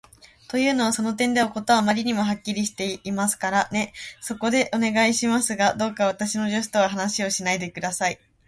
[0.47, 3.93] というのは、その点では事はあまりにはっきりしていますからね。
[4.19, 8.19] そこで、お願いしますが、どうか私の助手とは話をしないで下さい。